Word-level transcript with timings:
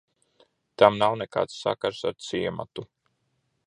Tam 0.83 0.97
nav 1.03 1.19
nekāds 1.21 1.61
sakars 1.67 2.03
ar 2.11 2.19
ciematu. 2.31 2.89